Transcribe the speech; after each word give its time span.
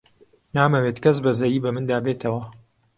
نامەوێت 0.57 0.97
کەس 1.03 1.17
بەزەیی 1.25 1.61
بە 1.63 1.69
مندا 1.75 1.97
بێتەوە. 2.05 2.41